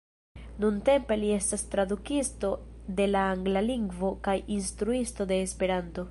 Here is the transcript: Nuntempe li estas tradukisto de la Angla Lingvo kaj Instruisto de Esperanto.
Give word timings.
Nuntempe 0.63 1.17
li 1.23 1.27
estas 1.33 1.65
tradukisto 1.73 2.49
de 2.99 3.07
la 3.11 3.25
Angla 3.35 3.63
Lingvo 3.67 4.09
kaj 4.29 4.35
Instruisto 4.59 5.29
de 5.33 5.39
Esperanto. 5.49 5.99